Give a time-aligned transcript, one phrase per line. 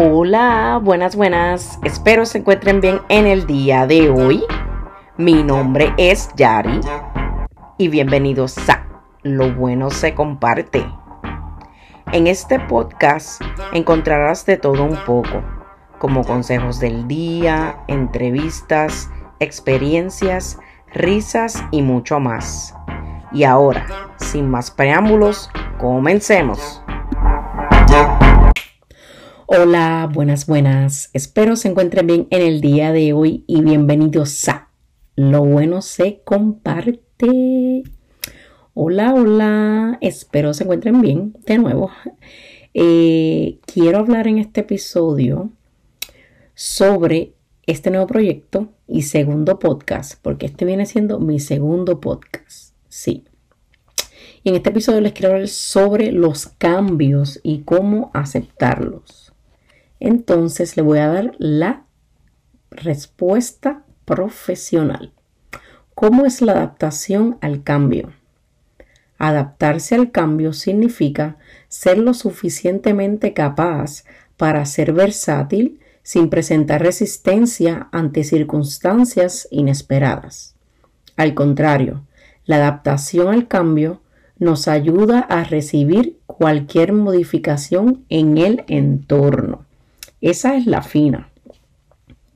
[0.00, 1.80] Hola, buenas, buenas.
[1.82, 4.44] Espero se encuentren bien en el día de hoy.
[5.16, 6.78] Mi nombre es Yari
[7.78, 8.86] y bienvenidos a
[9.24, 10.86] Lo bueno se comparte.
[12.12, 13.42] En este podcast
[13.72, 15.42] encontrarás de todo un poco,
[15.98, 19.10] como consejos del día, entrevistas,
[19.40, 20.60] experiencias,
[20.94, 22.72] risas y mucho más.
[23.32, 23.84] Y ahora,
[24.14, 26.84] sin más preámbulos, comencemos.
[29.50, 31.08] Hola, buenas, buenas.
[31.14, 34.68] Espero se encuentren bien en el día de hoy y bienvenidos a
[35.16, 37.82] Lo bueno se comparte.
[38.74, 39.96] Hola, hola.
[40.02, 41.90] Espero se encuentren bien de nuevo.
[42.74, 45.50] Eh, quiero hablar en este episodio
[46.52, 47.32] sobre
[47.64, 52.74] este nuevo proyecto y segundo podcast, porque este viene siendo mi segundo podcast.
[52.90, 53.24] Sí.
[54.44, 59.27] Y en este episodio les quiero hablar sobre los cambios y cómo aceptarlos
[60.00, 61.84] entonces le voy a dar la
[62.70, 65.12] respuesta profesional.
[65.94, 68.12] ¿Cómo es la adaptación al cambio?
[69.18, 74.04] Adaptarse al cambio significa ser lo suficientemente capaz
[74.36, 80.54] para ser versátil sin presentar resistencia ante circunstancias inesperadas.
[81.16, 82.04] Al contrario,
[82.46, 84.00] la adaptación al cambio
[84.38, 89.67] nos ayuda a recibir cualquier modificación en el entorno.
[90.20, 91.30] Esa es la fina.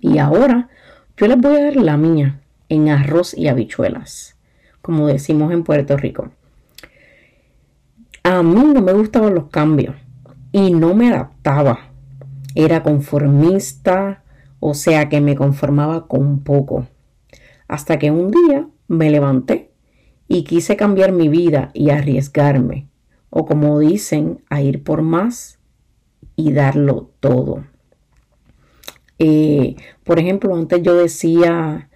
[0.00, 0.68] Y ahora
[1.16, 4.36] yo les voy a dar la mía en arroz y habichuelas,
[4.80, 6.30] como decimos en Puerto Rico.
[8.24, 9.96] A mí no me gustaban los cambios
[10.52, 11.90] y no me adaptaba.
[12.54, 14.22] Era conformista,
[14.60, 16.86] o sea que me conformaba con poco.
[17.66, 19.72] Hasta que un día me levanté
[20.28, 22.86] y quise cambiar mi vida y arriesgarme,
[23.28, 25.58] o como dicen, a ir por más
[26.36, 27.64] y darlo todo.
[29.24, 31.88] Eh, por ejemplo, antes yo decía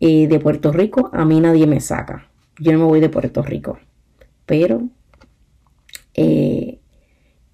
[0.00, 2.28] eh, de Puerto Rico, a mí nadie me saca.
[2.60, 3.78] Yo no me voy de Puerto Rico.
[4.44, 4.82] Pero,
[6.12, 6.80] eh,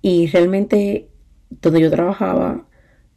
[0.03, 1.09] y realmente
[1.49, 2.67] donde yo trabajaba,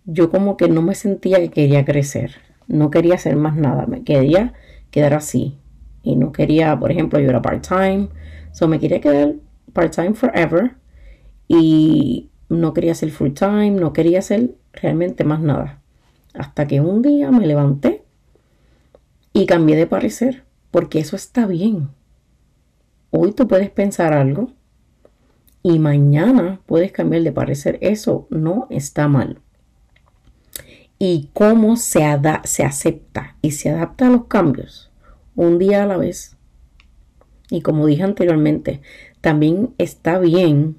[0.05, 2.35] yo como que no me sentía que quería crecer.
[2.67, 3.88] No quería hacer más nada.
[3.88, 4.53] Me quería
[4.91, 5.57] quedar así.
[6.03, 8.09] Y no quería, por ejemplo, yo era part-time.
[8.51, 9.33] So me quería quedar
[9.73, 10.75] part-time forever.
[11.47, 13.71] Y no quería hacer full-time.
[13.71, 15.82] No quería hacer realmente más nada.
[16.33, 18.03] Hasta que un día me levanté
[19.33, 21.89] y cambié de parecer, porque eso está bien.
[23.11, 24.51] Hoy tú puedes pensar algo
[25.61, 27.77] y mañana puedes cambiar de parecer.
[27.81, 29.39] Eso no está mal.
[30.99, 32.03] Y cómo se,
[32.44, 34.91] se acepta y se adapta a los cambios,
[35.35, 36.38] un día a la vez.
[37.50, 38.81] Y como dije anteriormente,
[39.21, 40.77] también está bien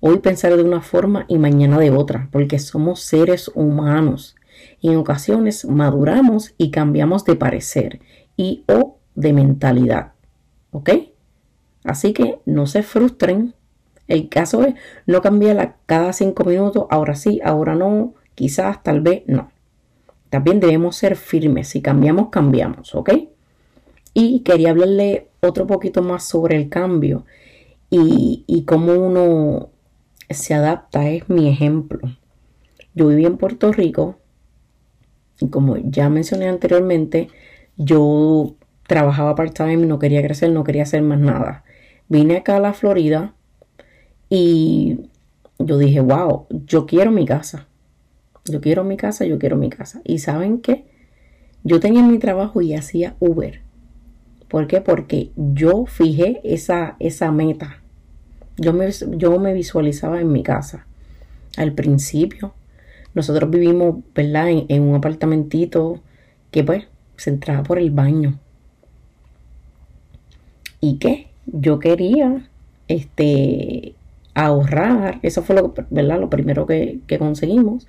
[0.00, 4.34] hoy pensar de una forma y mañana de otra, porque somos seres humanos
[4.82, 8.00] en ocasiones maduramos y cambiamos de parecer
[8.36, 10.12] y o de mentalidad.
[10.70, 10.90] ¿Ok?
[11.84, 13.54] Así que no se frustren.
[14.08, 14.74] El caso es
[15.06, 19.50] no cambiar cada cinco minutos, ahora sí, ahora no, quizás, tal vez, no.
[20.28, 21.68] También debemos ser firmes.
[21.68, 23.12] Si cambiamos, cambiamos, ¿ok?
[24.14, 27.24] Y quería hablarle otro poquito más sobre el cambio
[27.90, 29.70] y, y cómo uno
[30.30, 31.08] se adapta.
[31.08, 32.00] Es mi ejemplo.
[32.94, 34.18] Yo viví en Puerto Rico
[35.48, 37.28] como ya mencioné anteriormente,
[37.76, 38.54] yo
[38.86, 41.64] trabajaba part-time, no quería crecer, no quería hacer más nada.
[42.08, 43.34] Vine acá a la Florida
[44.28, 45.08] y
[45.58, 47.66] yo dije, wow, yo quiero mi casa.
[48.44, 50.00] Yo quiero mi casa, yo quiero mi casa.
[50.04, 50.84] Y saben qué?
[51.64, 53.60] Yo tenía mi trabajo y hacía Uber.
[54.48, 54.80] ¿Por qué?
[54.80, 57.82] Porque yo fijé esa, esa meta.
[58.58, 60.86] Yo me, yo me visualizaba en mi casa.
[61.56, 62.52] Al principio,
[63.14, 64.48] nosotros vivimos, ¿verdad?
[64.68, 66.00] En, un apartamentito
[66.50, 66.84] que pues
[67.16, 68.38] se entraba por el baño.
[70.80, 71.28] ¿Y qué?
[71.46, 72.48] Yo quería
[72.88, 73.94] este,
[74.34, 75.20] ahorrar.
[75.22, 76.20] Eso fue lo, ¿verdad?
[76.20, 77.86] lo primero que, conseguimos.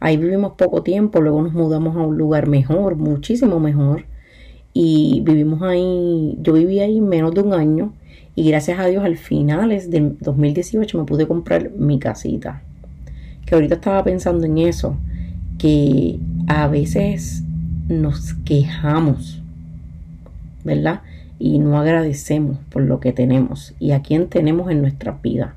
[0.00, 4.04] Ahí vivimos poco tiempo, luego nos mudamos a un lugar mejor, muchísimo mejor.
[4.74, 7.94] Y vivimos ahí, yo viví ahí menos de un año
[8.34, 12.64] y gracias a Dios al finales del 2018 me pude comprar mi casita
[13.46, 14.96] que ahorita estaba pensando en eso,
[15.58, 17.42] que a veces
[17.88, 19.42] nos quejamos,
[20.64, 21.02] ¿verdad?
[21.38, 25.54] Y no agradecemos por lo que tenemos y a quien tenemos en nuestra vida.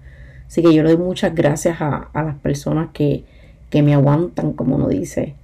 [0.48, 3.24] Así que yo le doy muchas gracias a, las personas que,
[3.70, 5.36] que me aguantan, como uno dice,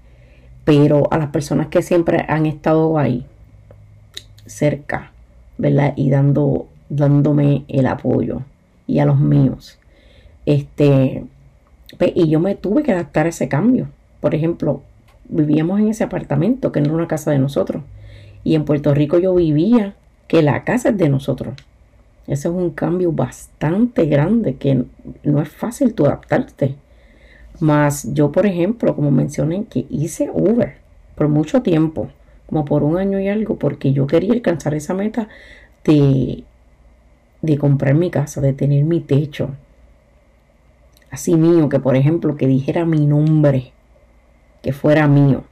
[0.64, 3.26] pero a las personas que siempre han estado ahí,
[4.46, 5.12] cerca,
[5.58, 5.94] ¿verdad?
[5.96, 8.42] Y dando, dándome el apoyo
[8.88, 9.78] y a los míos.
[10.46, 11.26] Este,
[12.00, 13.88] Y yo me tuve que adaptar a ese cambio.
[14.20, 14.82] Por ejemplo,
[15.30, 17.84] vivíamos en ese apartamento que no era una casa de nosotros.
[18.44, 19.96] Y en Puerto Rico yo vivía
[20.28, 21.56] que la casa es de nosotros.
[22.28, 24.86] Ese es un cambio bastante grande que
[25.24, 26.76] no es fácil tú adaptarte.
[27.60, 30.76] Más yo, por ejemplo, como mencioné, que hice Uber
[31.16, 32.10] por mucho tiempo,
[32.48, 35.28] como por un año y algo, porque yo quería alcanzar esa meta
[35.84, 36.44] de,
[37.42, 39.52] de comprar mi casa, de tener mi techo.
[41.14, 43.72] Así mío, que por ejemplo, que dijera mi nombre,
[44.64, 45.44] que fuera mío.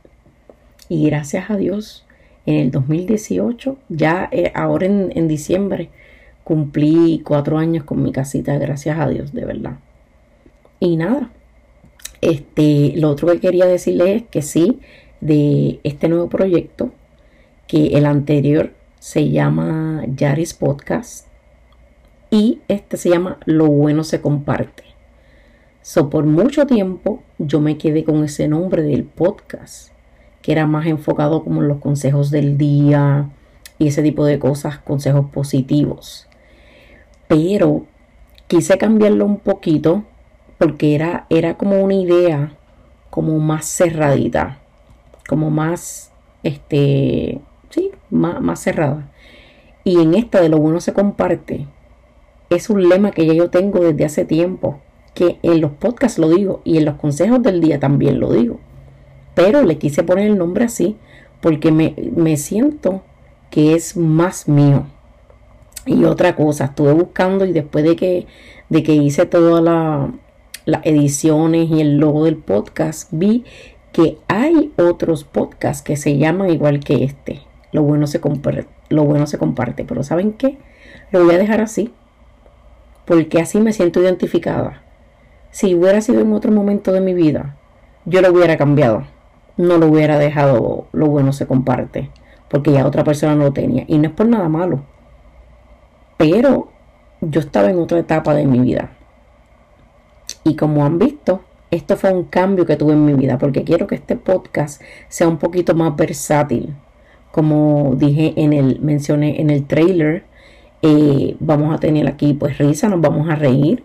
[0.90, 2.04] Y gracias a Dios,
[2.48, 5.92] en el 2018, ya eh, ahora en, en diciembre,
[6.44, 9.78] cumplí cuatro años con mi casita, gracias a Dios, de verdad.
[10.80, 11.30] Y nada,
[12.22, 14.80] este, lo otro que quería decirle es que sí,
[15.20, 16.92] de este nuevo proyecto,
[17.68, 21.28] que el anterior se llama Yaris Podcast
[22.32, 24.91] y este se llama Lo bueno se comparte.
[25.82, 29.92] So, por mucho tiempo yo me quedé con ese nombre del podcast,
[30.42, 33.30] que era más enfocado como en los consejos del día
[33.80, 36.28] y ese tipo de cosas, consejos positivos
[37.32, 37.86] pero
[38.48, 40.04] quise cambiarlo un poquito
[40.58, 42.58] porque era, era como una idea
[43.10, 44.60] como más cerradita,
[45.30, 46.12] como más,
[46.44, 47.40] este,
[47.70, 49.10] sí, más, más cerrada.
[49.86, 51.68] Y en esta de lo bueno se comparte,
[52.50, 54.82] es un lema que ya yo tengo desde hace tiempo,
[55.14, 58.60] que en los podcasts lo digo y en los consejos del día también lo digo.
[59.36, 60.98] Pero le quise poner el nombre así
[61.42, 63.02] porque me, me siento
[63.50, 64.86] que es más mío.
[65.86, 68.28] Y otra cosa, estuve buscando y después de que,
[68.70, 69.64] de que hice todas
[70.66, 73.44] las ediciones y el logo del podcast, vi
[73.92, 77.42] que hay otros podcasts que se llaman igual que este.
[77.72, 80.58] Lo bueno se, comparte, lo bueno se comparte, pero ¿saben qué?
[81.12, 81.92] Lo voy a dejar así,
[83.06, 84.84] porque así me siento identificada.
[85.52, 87.58] Si hubiera sido en otro momento de mi vida,
[88.06, 89.04] yo lo hubiera cambiado.
[89.58, 92.10] No lo hubiera dejado, lo bueno se comparte,
[92.50, 93.84] porque ya otra persona no lo tenía.
[93.88, 94.82] Y no es por nada malo
[96.22, 96.68] pero
[97.20, 98.92] yo estaba en otra etapa de mi vida.
[100.44, 103.88] Y como han visto, esto fue un cambio que tuve en mi vida porque quiero
[103.88, 106.76] que este podcast sea un poquito más versátil.
[107.32, 110.26] Como dije en el, mencioné en el trailer,
[110.84, 113.84] eh, vamos a tener aquí pues risa, nos vamos a reír,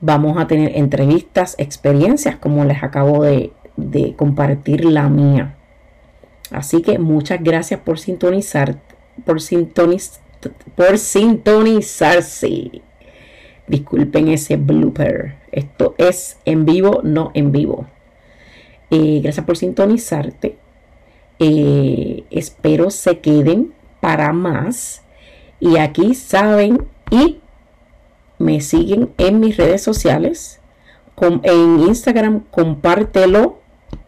[0.00, 5.56] vamos a tener entrevistas, experiencias como les acabo de, de compartir la mía.
[6.50, 8.78] Así que muchas gracias por sintonizar,
[9.24, 9.38] por
[10.76, 12.82] por sintonizarse.
[13.66, 15.34] Disculpen ese blooper.
[15.52, 17.86] Esto es en vivo, no en vivo.
[18.90, 20.56] Eh, gracias por sintonizarte.
[21.38, 25.02] Eh, espero se queden para más.
[25.60, 27.40] Y aquí saben y
[28.48, 30.58] me siguen en mis redes sociales.
[31.42, 33.58] en Instagram, compártelo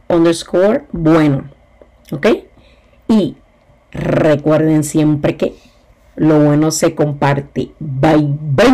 [0.08, 1.50] underscore bueno.
[2.10, 2.26] ¿Ok?
[3.06, 3.36] Y
[3.90, 5.56] recuerden siempre que
[6.16, 7.72] lo bueno se comparte.
[7.80, 8.70] Bye bye.